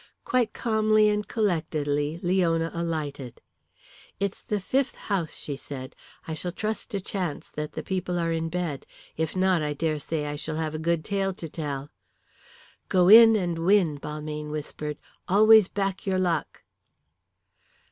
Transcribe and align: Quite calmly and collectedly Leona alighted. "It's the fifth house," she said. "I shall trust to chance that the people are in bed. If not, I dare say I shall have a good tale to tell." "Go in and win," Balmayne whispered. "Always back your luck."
Quite 0.25 0.51
calmly 0.51 1.09
and 1.09 1.27
collectedly 1.27 2.19
Leona 2.23 2.71
alighted. 2.73 3.39
"It's 4.19 4.41
the 4.41 4.59
fifth 4.59 4.95
house," 4.95 5.35
she 5.35 5.55
said. 5.55 5.95
"I 6.27 6.33
shall 6.33 6.51
trust 6.51 6.89
to 6.89 6.99
chance 6.99 7.49
that 7.49 7.73
the 7.73 7.83
people 7.83 8.17
are 8.17 8.31
in 8.31 8.49
bed. 8.49 8.87
If 9.15 9.35
not, 9.35 9.61
I 9.61 9.73
dare 9.73 9.99
say 9.99 10.25
I 10.25 10.37
shall 10.37 10.55
have 10.55 10.73
a 10.73 10.79
good 10.79 11.05
tale 11.05 11.35
to 11.35 11.47
tell." 11.47 11.91
"Go 12.89 13.09
in 13.09 13.35
and 13.35 13.59
win," 13.59 13.99
Balmayne 13.99 14.49
whispered. 14.49 14.97
"Always 15.27 15.67
back 15.67 16.07
your 16.07 16.17
luck." 16.17 16.63